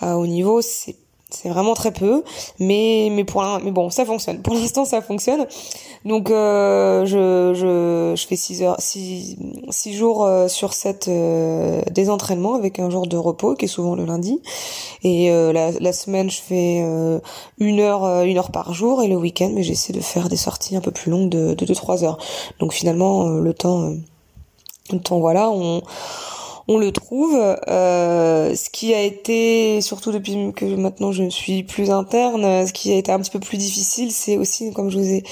à 0.00 0.16
haut 0.16 0.26
niveau, 0.26 0.60
c'est 0.62 0.96
c'est 1.30 1.48
vraiment 1.48 1.74
très 1.74 1.92
peu, 1.92 2.22
mais 2.58 3.08
mais 3.10 3.24
pour 3.24 3.44
mais 3.64 3.70
bon, 3.70 3.90
ça 3.90 4.04
fonctionne. 4.04 4.40
Pour 4.42 4.54
l'instant, 4.54 4.84
ça 4.84 5.00
fonctionne. 5.02 5.46
Donc 6.04 6.30
euh, 6.30 7.04
je, 7.04 7.52
je 7.54 8.14
je 8.16 8.26
fais 8.26 8.36
6 8.36 8.62
heures 8.62 8.76
6 8.78 9.36
six 9.70 9.94
jours 9.94 10.24
euh, 10.24 10.48
sur 10.48 10.72
7 10.72 11.08
euh, 11.08 11.82
des 11.90 12.10
entraînements 12.10 12.54
avec 12.54 12.78
un 12.78 12.90
jour 12.90 13.06
de 13.06 13.16
repos 13.16 13.54
qui 13.54 13.66
est 13.66 13.68
souvent 13.68 13.94
le 13.94 14.04
lundi 14.04 14.40
et 15.02 15.30
euh, 15.30 15.52
la, 15.52 15.72
la 15.72 15.92
semaine 15.92 16.30
je 16.30 16.40
fais 16.40 16.78
une 17.58 17.80
heure 17.80 18.22
une 18.24 18.38
heure 18.38 18.50
par 18.50 18.72
jour 18.72 19.02
et 19.02 19.08
le 19.08 19.16
week-end 19.16 19.50
mais 19.54 19.62
j'essaie 19.62 19.92
de 19.92 20.00
faire 20.00 20.28
des 20.28 20.36
sorties 20.36 20.76
un 20.76 20.80
peu 20.80 20.90
plus 20.90 21.10
longues 21.10 21.28
de 21.28 21.54
de 21.54 21.64
2 21.64 21.74
3 21.74 22.04
heures. 22.04 22.18
Donc 22.58 22.72
finalement 22.72 23.28
le 23.28 23.54
temps 23.54 23.94
le 24.92 25.00
temps 25.00 25.20
voilà, 25.20 25.50
on 25.50 25.82
on 26.70 26.78
le 26.78 26.92
trouve. 26.92 27.36
Euh, 27.68 28.54
ce 28.54 28.70
qui 28.70 28.94
a 28.94 29.02
été, 29.02 29.80
surtout 29.80 30.12
depuis 30.12 30.52
que 30.54 30.64
maintenant 30.64 31.10
je 31.10 31.28
suis 31.28 31.64
plus 31.64 31.90
interne, 31.90 32.64
ce 32.64 32.72
qui 32.72 32.92
a 32.92 32.96
été 32.96 33.10
un 33.10 33.18
petit 33.18 33.32
peu 33.32 33.40
plus 33.40 33.58
difficile, 33.58 34.12
c'est 34.12 34.36
aussi, 34.36 34.72
comme 34.72 34.88
je 34.88 34.98
vous 34.98 35.10
ai, 35.10 35.24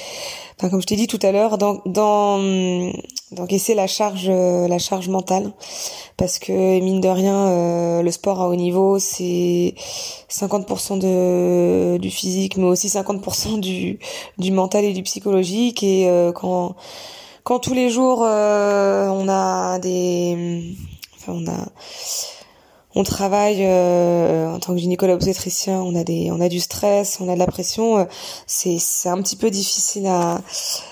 enfin, 0.58 0.68
comme 0.68 0.82
je 0.82 0.86
t'ai 0.86 0.96
dit 0.96 1.06
tout 1.06 1.20
à 1.22 1.30
l'heure, 1.30 1.56
d'encaisser 1.56 2.92
la 3.76 3.86
charge, 3.86 4.28
la 4.28 4.78
charge 4.80 5.08
mentale, 5.08 5.52
parce 6.16 6.40
que 6.40 6.80
mine 6.80 7.00
de 7.00 7.08
rien, 7.08 7.46
euh, 7.46 8.02
le 8.02 8.10
sport 8.10 8.40
à 8.40 8.48
haut 8.48 8.56
niveau, 8.56 8.98
c'est 8.98 9.74
50% 10.28 10.98
de 10.98 11.98
du 11.98 12.10
physique, 12.10 12.56
mais 12.56 12.64
aussi 12.64 12.88
50% 12.88 13.60
du 13.60 14.00
mental 14.50 14.84
et 14.84 14.92
du 14.92 15.04
psychologique, 15.04 15.84
et 15.84 16.08
euh, 16.08 16.32
quand 16.32 16.74
quand 17.44 17.60
tous 17.60 17.74
les 17.74 17.90
jours 17.90 18.22
on 18.22 19.28
a 19.28 19.78
des 19.78 20.74
on 21.26 21.46
a 21.46 21.66
on 22.94 23.02
travaille 23.04 23.64
euh, 23.64 24.48
en 24.48 24.58
tant 24.58 24.72
que 24.72 24.78
gynécologue 24.80 25.16
obstétricien, 25.16 25.80
on 25.80 25.94
a 25.94 26.04
des 26.04 26.30
on 26.32 26.40
a 26.40 26.48
du 26.48 26.58
stress, 26.58 27.20
on 27.20 27.28
a 27.28 27.34
de 27.34 27.38
la 27.38 27.46
pression, 27.46 27.98
euh, 27.98 28.04
c'est 28.46 28.78
c'est 28.78 29.08
un 29.08 29.20
petit 29.22 29.36
peu 29.36 29.50
difficile 29.50 30.06
à 30.06 30.40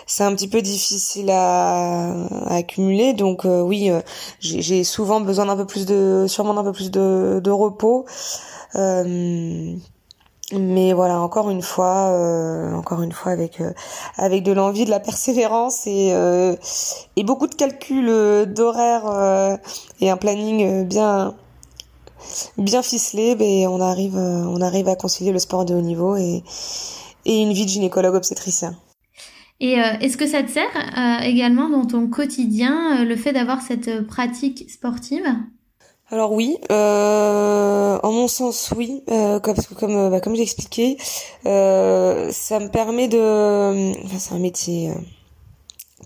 c'est 0.06 0.22
un 0.22 0.34
petit 0.34 0.46
peu 0.46 0.62
difficile 0.62 1.30
à, 1.30 2.12
accumuler 2.48 3.14
donc 3.14 3.44
euh, 3.44 3.60
oui, 3.60 3.90
j'ai 4.40 4.84
souvent 4.84 5.20
besoin 5.20 5.46
d'un 5.46 5.56
peu 5.56 5.66
plus 5.66 5.86
de 5.86 6.26
sûrement 6.28 6.54
d'un 6.54 6.64
peu 6.64 6.72
plus 6.72 6.90
de 6.90 7.40
de 7.42 7.50
repos. 7.50 8.04
Mais 10.52 10.92
voilà, 10.92 11.20
encore 11.20 11.50
une 11.50 11.62
fois, 11.62 12.72
encore 12.76 13.02
une 13.02 13.12
fois 13.12 13.32
avec 13.32 13.60
avec 14.16 14.42
de 14.42 14.52
l'envie, 14.52 14.84
de 14.84 14.90
la 14.90 15.00
persévérance 15.00 15.86
et 15.86 16.14
et 17.16 17.24
beaucoup 17.24 17.46
de 17.46 17.54
calculs 17.54 18.46
d'horaire 18.52 19.58
et 20.00 20.10
un 20.10 20.16
planning 20.16 20.84
bien 20.86 21.34
bien 22.58 22.82
ficelé, 22.82 23.34
ben 23.34 23.66
on 23.68 23.80
arrive 23.80 24.16
on 24.16 24.60
arrive 24.60 24.88
à 24.88 24.94
concilier 24.94 25.32
le 25.32 25.40
sport 25.40 25.64
de 25.64 25.74
haut 25.74 25.80
niveau 25.80 26.16
et 26.16 26.44
et 27.24 27.42
une 27.42 27.52
vie 27.52 27.64
de 27.64 27.70
gynécologue 27.70 28.14
obstétricien. 28.14 28.76
Et 29.60 29.80
euh, 29.80 29.98
est-ce 30.00 30.16
que 30.16 30.26
ça 30.26 30.42
te 30.42 30.50
sert 30.50 30.68
euh, 30.76 31.22
également 31.22 31.68
dans 31.68 31.86
ton 31.86 32.08
quotidien 32.08 33.00
euh, 33.00 33.04
le 33.04 33.16
fait 33.16 33.32
d'avoir 33.32 33.62
cette 33.62 34.06
pratique 34.06 34.70
sportive? 34.70 35.24
Alors 36.10 36.32
oui, 36.32 36.56
en 36.70 38.12
mon 38.12 38.28
sens 38.28 38.72
oui, 38.76 39.02
parce 39.06 39.66
que 39.66 39.74
comme 39.74 40.10
bah, 40.10 40.20
comme 40.20 40.36
j'ai 40.36 40.42
expliqué, 40.42 40.96
ça 41.44 42.60
me 42.60 42.68
permet 42.68 43.08
de, 43.08 43.92
enfin 44.04 44.18
c'est 44.18 44.34
un 44.34 44.38
métier 44.38 44.92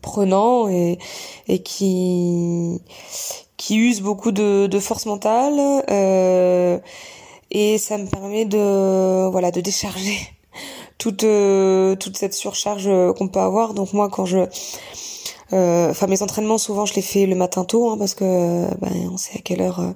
prenant 0.01 0.69
et, 0.69 0.99
et 1.49 1.63
qui 1.63 2.81
qui 3.57 3.77
use 3.77 4.01
beaucoup 4.01 4.33
de, 4.33 4.67
de 4.67 4.79
force 4.79 5.07
mentale 5.07 5.85
euh, 5.91 6.79
et 7.51 7.79
ça 7.79 7.99
me 7.99 8.07
permet 8.07 8.47
de 8.47 9.29
voilà 9.31 9.51
de 9.51 9.61
décharger 9.61 10.17
toute 10.99 11.25
euh, 11.25 11.95
toute 11.97 12.17
cette 12.17 12.35
surcharge 12.35 12.89
qu'on 13.17 13.29
peut 13.29 13.41
avoir. 13.41 13.75
Donc 13.75 13.93
moi 13.93 14.09
quand 14.09 14.25
je 14.25 14.39
euh, 14.39 14.47
enfin 15.53 16.07
mes 16.07 16.23
entraînements 16.23 16.59
souvent 16.59 16.87
je 16.87 16.95
les 16.95 17.03
fais 17.03 17.27
le 17.27 17.35
matin 17.35 17.65
tôt 17.65 17.91
hein, 17.91 17.97
parce 17.99 18.15
que 18.15 18.25
ben, 18.81 19.11
on 19.13 19.17
sait 19.17 19.39
à 19.39 19.41
quelle 19.43 19.63
heure 19.63 19.81
euh, 19.81 19.91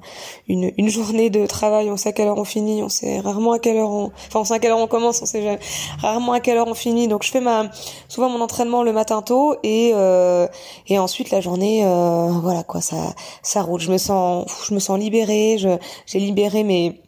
une, 0.48 0.72
une 0.78 0.88
journée 0.88 1.30
de 1.30 1.46
travail 1.46 1.90
on 1.90 1.96
sait 1.96 2.08
à 2.08 2.12
quelle 2.12 2.28
heure 2.28 2.38
on 2.38 2.44
finit 2.44 2.82
on 2.82 2.88
sait 2.88 3.20
rarement 3.20 3.52
à 3.52 3.58
quelle 3.58 3.76
heure 3.76 3.90
on 3.90 4.10
enfin 4.28 4.40
on 4.40 4.44
sait 4.44 4.54
à 4.54 4.58
quelle 4.58 4.72
heure 4.72 4.78
on 4.78 4.86
commence 4.86 5.22
on 5.22 5.26
sait 5.26 5.58
rarement 6.00 6.32
à 6.32 6.40
quelle 6.40 6.56
heure 6.56 6.68
on 6.68 6.74
finit. 6.74 7.08
Donc 7.08 7.22
je 7.22 7.30
fais 7.30 7.40
ma 7.40 7.70
souvent 8.08 8.28
mon 8.28 8.40
entraînement 8.40 8.82
le 8.82 8.92
matin 8.92 9.22
tôt 9.22 9.56
et 9.62 9.92
euh, 9.94 10.46
et 10.88 10.98
ensuite 10.98 11.30
la 11.30 11.40
journée 11.40 11.84
euh, 11.84 12.28
voilà 12.42 12.62
quoi 12.62 12.80
ça 12.80 13.14
ça 13.42 13.62
roule. 13.62 13.80
Je 13.80 13.90
me 13.90 13.98
sens 13.98 14.46
je 14.68 14.74
me 14.74 14.80
sens 14.80 14.98
libérée 14.98 15.56
je 15.58 15.68
j'ai 16.06 16.18
libéré 16.18 16.64
mes 16.64 17.00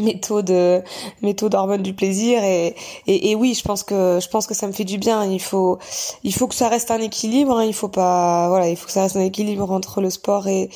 mes 0.00 0.18
taux 0.18 0.42
de 0.42 0.82
mes 1.22 1.34
taux 1.34 1.48
d'hormones 1.48 1.82
du 1.82 1.94
plaisir 1.94 2.42
et, 2.42 2.74
et, 3.06 3.34
oui 3.34 3.54
je 3.54 3.62
pense 3.62 3.82
que 3.82 4.18
je 4.20 4.28
pense 4.28 4.46
que 4.46 4.54
ça 4.54 4.66
me 4.66 4.72
fait 4.72 4.84
du 4.84 4.98
bien. 4.98 5.24
Il 5.24 5.40
faut 5.40 5.78
il 6.24 6.34
faut 6.34 6.46
que 6.46 6.54
ça 6.54 6.68
reste 6.68 6.90
un 6.90 7.00
équilibre 7.00 7.58
hein, 7.58 7.64
il 7.64 7.74
faut 7.74 7.88
pas 7.88 8.48
voilà 8.48 8.68
il 8.68 8.76
faut 8.76 8.86
que 8.86 8.92
ça 8.92 9.02
reste 9.02 9.16
un 9.16 9.24
équilibre 9.24 9.70
entre 9.70 10.00
le 10.00 10.10
sport 10.10 10.48
et 10.48 10.68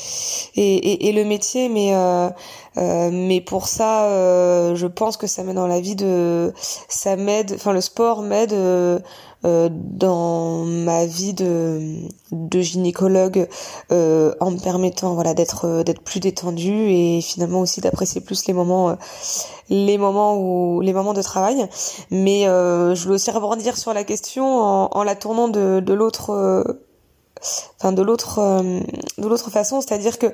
et, 0.56 1.08
et, 1.08 1.12
le 1.12 1.24
métier. 1.24 1.68
Mais 1.68 1.94
euh, 1.94 2.28
euh, 2.76 3.10
mais 3.12 3.40
pour 3.40 3.66
ça 3.66 4.04
euh, 4.06 4.74
je 4.74 4.86
pense 4.86 5.16
que 5.16 5.26
ça 5.26 5.42
m'aide 5.42 5.56
dans 5.56 5.66
la 5.66 5.80
vie 5.80 5.96
de 5.96 6.52
ça 6.88 7.16
m'aide 7.16 7.52
enfin 7.54 7.72
le 7.72 7.80
sport 7.80 8.22
m'aide 8.22 8.54
euh, 9.44 9.54
euh, 9.54 9.68
dans 9.70 10.64
ma 10.64 11.06
vie 11.06 11.34
de, 11.34 11.96
de 12.32 12.60
gynécologue 12.60 13.48
euh, 13.92 14.34
en 14.40 14.50
me 14.50 14.58
permettant 14.58 15.14
voilà 15.14 15.34
d'être 15.34 15.66
euh, 15.66 15.82
d'être 15.82 16.02
plus 16.02 16.20
détendue 16.20 16.90
et 16.90 17.20
finalement 17.20 17.60
aussi 17.60 17.80
d'apprécier 17.80 18.20
plus 18.20 18.46
les 18.46 18.54
moments 18.54 18.96
les 19.68 19.98
moments 19.98 20.36
où 20.36 20.80
les 20.80 20.92
moments 20.92 21.14
de 21.14 21.22
travail. 21.22 21.66
Mais 22.10 22.44
je 22.44 23.02
voulais 23.02 23.14
aussi 23.14 23.30
rebondir 23.30 23.76
sur 23.76 23.94
la 23.94 24.04
question 24.04 24.44
en, 24.44 24.88
en 24.92 25.02
la 25.02 25.14
tournant 25.14 25.48
de, 25.48 25.80
de 25.80 25.94
l'autre 25.94 26.78
enfin 27.78 27.92
de 27.92 28.02
l'autre 28.02 28.62
de 29.18 29.28
l'autre 29.28 29.50
façon. 29.50 29.80
C'est-à-dire 29.80 30.18
que 30.18 30.32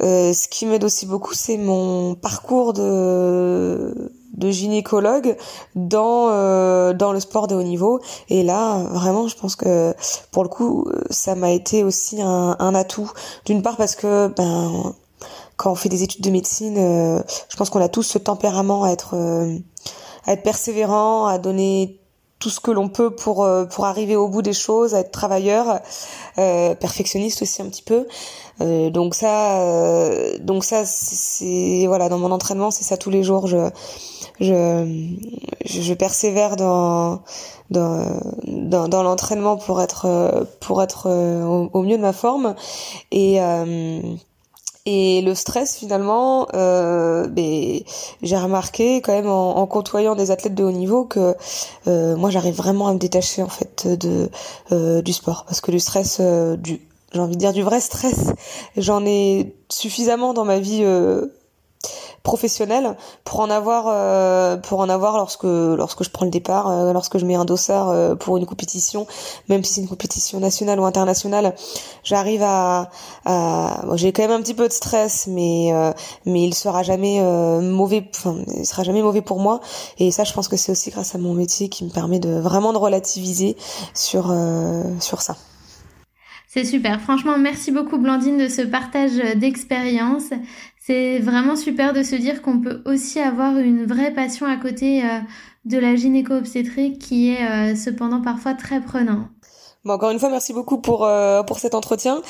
ce 0.00 0.48
qui 0.48 0.66
m'aide 0.66 0.84
aussi 0.84 1.06
beaucoup, 1.06 1.34
c'est 1.34 1.58
mon 1.58 2.14
parcours 2.14 2.72
de 2.72 4.12
de 4.36 4.50
gynécologue 4.50 5.36
dans 5.74 6.28
euh, 6.30 6.92
dans 6.92 7.12
le 7.12 7.20
sport 7.20 7.46
de 7.46 7.54
haut 7.54 7.62
niveau. 7.62 8.00
Et 8.28 8.42
là 8.42 8.78
vraiment 8.90 9.28
je 9.28 9.36
pense 9.36 9.56
que 9.56 9.94
pour 10.30 10.42
le 10.42 10.48
coup 10.48 10.86
ça 11.10 11.34
m'a 11.34 11.50
été 11.50 11.84
aussi 11.84 12.20
un, 12.22 12.56
un 12.58 12.74
atout. 12.74 13.10
D'une 13.44 13.62
part 13.62 13.76
parce 13.76 13.96
que 13.96 14.28
ben 14.28 14.94
quand 15.56 15.72
on 15.72 15.74
fait 15.74 15.88
des 15.88 16.02
études 16.02 16.22
de 16.22 16.30
médecine 16.30 16.76
euh, 16.78 17.22
je 17.48 17.56
pense 17.56 17.70
qu'on 17.70 17.80
a 17.80 17.88
tous 17.88 18.02
ce 18.02 18.18
tempérament 18.18 18.84
à 18.84 18.90
être 18.90 19.14
euh, 19.14 19.56
à 20.26 20.32
être 20.32 20.42
persévérant 20.42 21.26
à 21.26 21.38
donner 21.38 22.00
tout 22.38 22.50
ce 22.50 22.60
que 22.60 22.70
l'on 22.70 22.88
peut 22.88 23.10
pour 23.10 23.48
pour 23.70 23.84
arriver 23.86 24.16
au 24.16 24.28
bout 24.28 24.42
des 24.42 24.52
choses, 24.52 24.94
être 24.94 25.10
travailleur, 25.10 25.80
perfectionniste 26.34 27.42
aussi 27.42 27.62
un 27.62 27.66
petit 27.66 27.82
peu. 27.82 28.06
donc 28.90 29.14
ça, 29.14 30.38
donc 30.40 30.64
ça, 30.64 30.84
c'est 30.84 31.86
voilà 31.86 32.08
dans 32.08 32.18
mon 32.18 32.30
entraînement, 32.30 32.70
c'est 32.70 32.84
ça 32.84 32.96
tous 32.96 33.10
les 33.10 33.22
jours. 33.22 33.46
Je 33.46 33.70
je, 34.38 35.14
je 35.64 35.94
persévère 35.94 36.56
dans 36.56 37.22
dans, 37.70 38.88
dans, 38.88 39.02
l'entraînement 39.02 39.56
pour 39.56 39.80
être 39.80 40.46
pour 40.60 40.82
être 40.82 41.06
euh, 41.08 41.44
au, 41.44 41.82
mieux 41.82 41.96
de 41.96 42.02
ma 42.02 42.12
forme 42.12 42.54
et 43.10 43.40
euh, 43.40 44.00
et 44.86 45.20
le 45.20 45.34
stress 45.34 45.76
finalement 45.76 46.46
euh, 46.54 47.26
ben, 47.26 47.80
j'ai 48.22 48.36
remarqué 48.36 49.00
quand 49.02 49.12
même 49.12 49.28
en, 49.28 49.58
en, 49.58 49.66
côtoyant 49.66 50.14
des 50.14 50.30
athlètes 50.30 50.54
de 50.54 50.64
haut 50.64 50.72
niveau 50.72 51.04
que 51.04 51.34
euh, 51.88 52.16
moi 52.16 52.30
j'arrive 52.30 52.54
vraiment 52.54 52.86
à 52.86 52.94
me 52.94 52.98
détacher 52.98 53.42
en 53.42 53.48
fait 53.48 53.86
de 53.86 54.30
euh, 54.72 55.02
du 55.02 55.12
sport. 55.12 55.44
Parce 55.44 55.60
que 55.60 55.72
le 55.72 55.78
stress 55.78 56.20
du 56.20 56.80
j'ai 57.12 57.20
envie 57.20 57.34
de 57.34 57.40
dire 57.40 57.52
du 57.52 57.62
vrai 57.62 57.80
stress 57.80 58.32
j'en 58.76 59.04
ai 59.04 59.54
suffisamment 59.68 60.34
dans 60.34 60.44
ma 60.44 60.58
vie 60.60 60.84
professionnel 62.26 62.96
pour 63.22 63.38
en 63.38 63.50
avoir 63.50 63.84
euh, 63.86 64.56
pour 64.56 64.80
en 64.80 64.88
avoir 64.88 65.16
lorsque 65.16 65.44
lorsque 65.44 66.02
je 66.02 66.10
prends 66.10 66.24
le 66.24 66.32
départ 66.32 66.68
euh, 66.68 66.92
lorsque 66.92 67.18
je 67.18 67.24
mets 67.24 67.36
un 67.36 67.44
dossard 67.44 67.88
euh, 67.88 68.16
pour 68.16 68.36
une 68.36 68.46
compétition. 68.46 69.06
Même 69.48 69.62
si 69.62 69.74
c'est 69.74 69.80
une 69.80 69.88
compétition 69.88 70.40
nationale 70.40 70.80
ou 70.80 70.84
internationale 70.84 71.54
j'arrive 72.02 72.42
à, 72.42 72.90
à 73.24 73.84
j'ai 73.94 74.12
quand 74.12 74.22
même 74.22 74.32
un 74.32 74.42
petit 74.42 74.54
peu 74.54 74.66
de 74.66 74.72
stress 74.72 75.28
mais 75.28 75.72
mais 76.24 76.42
il 76.42 76.54
sera 76.54 76.82
jamais 76.82 77.22
mauvais 77.62 78.02
enfin 78.12 78.34
il 78.56 78.66
sera 78.66 78.82
jamais 78.82 79.02
mauvais 79.02 79.22
pour 79.22 79.38
moi. 79.38 79.60
Et 79.98 80.10
ça 80.10 80.24
je 80.24 80.32
pense 80.32 80.48
que 80.48 80.56
c'est 80.56 80.72
aussi 80.72 80.90
grâce 80.90 81.14
à 81.14 81.18
mon 81.18 81.32
métier 81.32 81.68
qui 81.68 81.84
me 81.84 81.90
permet 81.90 82.18
de 82.18 82.40
vraiment 82.40 82.72
de 82.72 82.78
relativiser 82.78 83.56
sur 83.94 84.34
sur 85.00 85.22
ça 85.22 85.36
C'est 86.56 86.64
super. 86.64 87.02
Franchement, 87.02 87.36
merci 87.36 87.70
beaucoup 87.70 87.98
Blandine 87.98 88.38
de 88.38 88.48
ce 88.48 88.62
partage 88.62 89.18
d'expérience. 89.36 90.30
C'est 90.78 91.18
vraiment 91.18 91.54
super 91.54 91.92
de 91.92 92.02
se 92.02 92.16
dire 92.16 92.40
qu'on 92.40 92.62
peut 92.62 92.80
aussi 92.86 93.20
avoir 93.20 93.58
une 93.58 93.84
vraie 93.84 94.10
passion 94.14 94.46
à 94.46 94.56
côté 94.56 95.04
euh, 95.04 95.18
de 95.66 95.76
la 95.76 95.96
gynéco-obstétrique 95.96 96.98
qui 96.98 97.28
est 97.28 97.42
euh, 97.42 97.76
cependant 97.76 98.22
parfois 98.22 98.54
très 98.54 98.80
prenant. 98.80 99.28
Bon, 99.84 99.92
encore 99.92 100.10
une 100.10 100.18
fois, 100.18 100.30
merci 100.30 100.54
beaucoup 100.54 100.78
pour 100.78 101.04
euh, 101.04 101.42
pour 101.42 101.58
cet 101.58 101.74
entretien. 101.74 102.22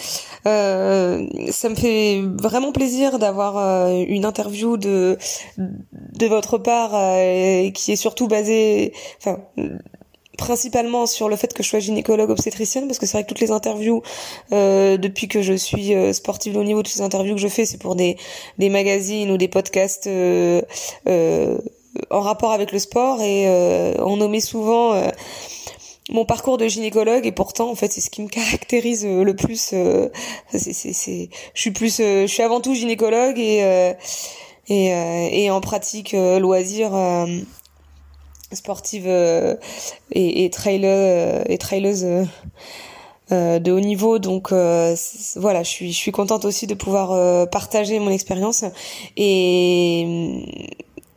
Euh, 0.46 1.24
ça 1.52 1.68
me 1.68 1.76
fait 1.76 2.20
vraiment 2.42 2.72
plaisir 2.72 3.20
d'avoir 3.20 3.86
une 4.08 4.24
interview 4.24 4.76
de 4.76 5.18
de 5.56 6.26
votre 6.26 6.58
part 6.58 6.90
qui 7.72 7.92
est 7.92 7.96
surtout 7.96 8.26
basée, 8.26 8.92
enfin 9.18 9.38
principalement 10.36 11.06
sur 11.06 11.28
le 11.28 11.36
fait 11.36 11.52
que 11.52 11.62
je 11.62 11.68
sois 11.68 11.80
gynécologue 11.80 12.30
obstétricienne 12.30 12.86
parce 12.86 12.98
que 12.98 13.06
c'est 13.06 13.12
vrai 13.12 13.24
que 13.24 13.28
toutes 13.28 13.40
les 13.40 13.50
interviews 13.50 14.02
euh, 14.52 14.96
depuis 14.96 15.28
que 15.28 15.42
je 15.42 15.54
suis 15.54 15.94
euh, 15.94 16.12
sportive 16.12 16.54
de 16.54 16.58
haut 16.58 16.64
niveau 16.64 16.82
toutes 16.82 16.94
les 16.94 17.02
interviews 17.02 17.34
que 17.34 17.40
je 17.40 17.48
fais 17.48 17.64
c'est 17.64 17.78
pour 17.78 17.96
des 17.96 18.16
des 18.58 18.68
magazines 18.68 19.30
ou 19.30 19.36
des 19.36 19.48
podcasts 19.48 20.06
euh, 20.06 20.62
euh 21.08 21.58
en 22.10 22.20
rapport 22.20 22.52
avec 22.52 22.72
le 22.72 22.78
sport. 22.78 23.22
Et 23.22 23.46
on 24.00 24.18
nommait 24.18 24.40
souvent 24.40 25.02
mon 26.10 26.26
parcours 26.26 26.58
de 26.58 26.68
gynécologue. 26.68 27.24
Et 27.24 27.32
pourtant 27.32 27.70
en 27.70 27.74
fait 27.74 27.90
c'est 27.90 28.02
ce 28.02 28.10
qui 28.10 28.20
me 28.20 28.28
caractérise 28.40 29.06
le 29.06 29.34
plus 29.34 29.58
c'est 29.58 30.12
c'est 30.52 31.30
je 31.54 31.60
suis 31.60 31.70
plus 31.70 31.96
je 31.96 32.26
suis 32.26 32.42
avant 32.42 32.60
tout 32.60 32.74
gynécologue. 32.74 33.38
Et 33.38 33.94
et, 34.68 35.44
et 35.44 35.50
en 35.50 35.62
pratique 35.62 36.12
loisir 36.12 36.92
sportive 38.52 39.06
euh, 39.06 39.56
et, 40.12 40.44
et 40.44 40.50
euh, 40.66 41.42
et 41.46 41.58
traileuse 41.58 42.06
euh, 43.32 43.58
de 43.58 43.72
haut 43.72 43.80
niveau. 43.80 44.18
Donc 44.18 44.52
voilà 44.52 45.62
je 45.62 45.68
suis 45.68 45.92
je 45.92 45.98
suis 45.98 46.12
contente 46.12 46.44
aussi 46.44 46.66
de 46.66 46.74
pouvoir 46.74 47.48
partager 47.48 47.98
mon 47.98 48.10
expérience 48.10 48.64
et 49.16 50.44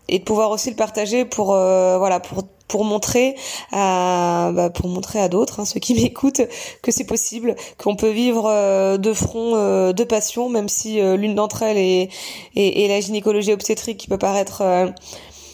et 0.08 0.20
de 0.20 0.24
pouvoir 0.24 0.50
aussi 0.50 0.70
le 0.70 0.76
partager 0.76 1.26
pour 1.26 1.48
voilà 1.48 2.20
pour 2.20 2.44
pour 2.68 2.84
montrer 2.84 3.36
à 3.72 4.52
bah, 4.54 4.70
pour 4.70 4.88
montrer 4.90 5.20
à 5.20 5.28
d'autres 5.28 5.60
hein, 5.60 5.66
ceux 5.66 5.80
qui 5.80 5.94
m'écoutent 6.02 6.42
que 6.82 6.92
c'est 6.92 7.04
possible 7.04 7.56
qu'on 7.78 7.96
peut 7.96 8.10
vivre 8.10 8.98
de 8.98 9.14
front 9.14 9.92
de 9.92 10.04
passion 10.04 10.50
même 10.50 10.68
si 10.68 11.00
l'une 11.00 11.36
d'entre 11.36 11.62
elles 11.62 11.78
est, 11.78 12.10
est 12.56 12.88
la 12.88 13.00
gynécologie 13.00 13.54
obstétrique 13.54 13.98
qui 13.98 14.08
peut 14.08 14.18
paraître 14.18 14.64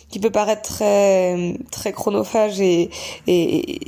qui 0.10 0.20
peut 0.20 0.30
paraître 0.30 0.62
très 0.62 1.58
très 1.72 1.92
chronophage 1.92 2.60
et 2.62 2.90
et, 3.28 3.80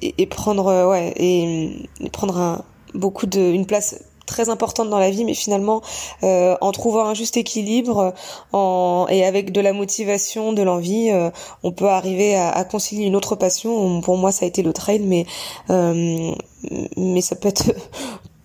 et, 0.00 0.26
prendre 0.26 0.88
ouais 0.88 1.12
et, 1.16 2.08
prendre 2.12 2.38
un, 2.38 2.64
beaucoup 2.94 3.26
de 3.26 3.40
une 3.40 3.66
place 3.66 4.02
très 4.26 4.48
importante 4.48 4.88
dans 4.88 4.98
la 4.98 5.10
vie, 5.10 5.24
mais 5.24 5.34
finalement, 5.34 5.82
euh, 6.22 6.56
en 6.60 6.72
trouvant 6.72 7.06
un 7.06 7.14
juste 7.14 7.36
équilibre, 7.36 8.14
en, 8.52 9.06
et 9.10 9.24
avec 9.24 9.52
de 9.52 9.60
la 9.60 9.72
motivation, 9.72 10.52
de 10.52 10.62
l'envie, 10.62 11.10
euh, 11.10 11.30
on 11.62 11.72
peut 11.72 11.88
arriver 11.88 12.34
à, 12.34 12.50
à, 12.50 12.64
concilier 12.64 13.04
une 13.04 13.16
autre 13.16 13.36
passion. 13.36 14.00
Pour 14.00 14.16
moi, 14.16 14.32
ça 14.32 14.44
a 14.44 14.48
été 14.48 14.62
le 14.62 14.72
trail, 14.72 15.00
mais 15.00 15.26
euh, 15.70 16.32
mais 16.96 17.20
ça 17.20 17.36
peut 17.36 17.48
être 17.48 17.72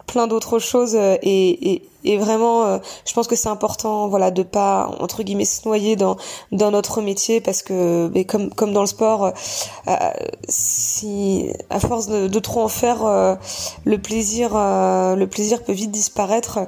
plein 0.07 0.25
d'autres 0.27 0.57
choses 0.57 0.95
euh, 0.95 1.17
et, 1.21 1.71
et, 1.73 1.89
et 2.05 2.17
vraiment 2.17 2.63
euh, 2.65 2.77
je 3.05 3.13
pense 3.13 3.27
que 3.27 3.35
c'est 3.35 3.49
important 3.49 4.07
voilà 4.07 4.31
de 4.31 4.41
pas 4.41 4.89
entre 4.99 5.21
guillemets 5.21 5.45
se 5.45 5.67
noyer 5.67 5.95
dans 5.95 6.15
dans 6.51 6.71
notre 6.71 7.01
métier 7.01 7.41
parce 7.41 7.61
que 7.61 8.09
mais 8.13 8.23
comme 8.23 8.49
comme 8.49 8.71
dans 8.73 8.81
le 8.81 8.87
sport 8.87 9.33
euh, 9.87 9.95
si 10.47 11.51
à 11.69 11.79
force 11.79 12.07
de, 12.07 12.27
de 12.27 12.39
trop 12.39 12.61
en 12.61 12.69
faire 12.69 13.03
le 13.83 13.97
plaisir 13.97 14.51
le 14.53 15.25
plaisir 15.25 15.63
peut 15.63 15.73
vite 15.73 15.91
disparaître 15.91 16.59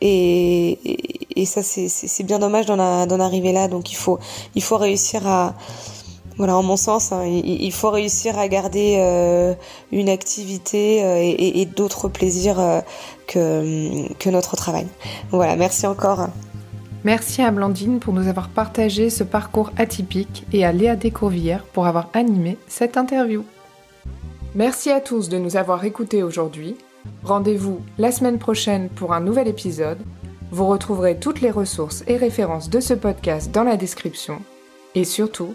et, 0.00 0.70
et, 0.84 1.40
et 1.40 1.46
ça 1.46 1.62
c'est 1.62 1.88
c'est 1.88 2.24
bien 2.24 2.40
dommage 2.40 2.66
d'en 2.66 3.20
arriver 3.20 3.52
là. 3.52 3.68
Donc 3.68 3.92
il 3.92 3.96
faut 3.96 4.18
il 4.54 4.62
faut 4.62 4.76
réussir 4.76 5.26
à 5.26 5.54
voilà, 6.38 6.56
en 6.56 6.62
mon 6.62 6.76
sens, 6.76 7.10
hein, 7.10 7.24
il, 7.26 7.72
faut 7.72 7.90
réussir 7.90 8.38
à 8.38 8.46
garder 8.46 8.96
euh, 9.00 9.54
une 9.90 10.08
activité 10.08 11.04
euh, 11.04 11.34
et, 11.36 11.66
d'autres 11.66 12.08
plaisirs 12.08 12.60
euh, 12.60 12.80
que, 13.26 14.12
que 14.14 14.30
notre 14.30 14.54
travail. 14.54 14.86
Voilà, 15.30 15.56
merci 15.56 15.84
encore. 15.88 16.28
Merci 17.02 17.42
à 17.42 17.50
Blandine 17.50 17.98
pour 17.98 18.14
nous 18.14 18.28
avoir 18.28 18.50
partagé 18.50 19.10
ce 19.10 19.24
parcours 19.24 19.72
atypique 19.76 20.44
et 20.52 20.64
à 20.64 20.70
Léa 20.70 20.94
Descourvières 20.94 21.64
pour 21.64 21.88
avoir 21.88 22.08
animé 22.12 22.56
cette 22.68 22.96
interview. 22.96 23.44
Merci 24.54 24.90
à 24.90 25.00
tous 25.00 25.28
de 25.28 25.38
nous 25.38 25.56
avoir 25.56 25.84
écoutés 25.84 26.22
aujourd'hui. 26.22 26.76
Rendez-vous 27.24 27.80
la 27.98 28.12
semaine 28.12 28.38
prochaine 28.38 28.90
pour 28.90 29.12
un 29.12 29.20
nouvel 29.20 29.48
épisode. 29.48 29.98
Vous 30.52 30.66
retrouverez 30.68 31.18
toutes 31.18 31.40
les 31.40 31.50
ressources 31.50 32.04
et 32.06 32.16
références 32.16 32.70
de 32.70 32.78
ce 32.78 32.94
podcast 32.94 33.50
dans 33.50 33.64
la 33.64 33.76
description. 33.76 34.40
Et 34.94 35.04
surtout, 35.04 35.54